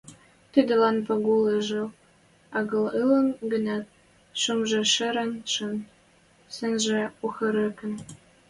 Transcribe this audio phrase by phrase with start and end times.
[0.51, 1.89] Тӹдӹлӓн Пагул ӹжӓл
[2.57, 3.85] агыл ылын гӹнят,
[4.41, 5.75] шӱмжӹ шӹрен шин,
[6.55, 7.93] сӹнжӹ ойхырыктен.